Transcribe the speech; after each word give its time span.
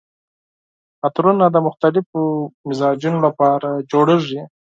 عطرونه 1.05 1.45
د 1.51 1.57
مختلفو 1.67 2.21
مزاجونو 2.67 3.19
لپاره 3.27 3.69
تولیدیږي. 3.91 4.41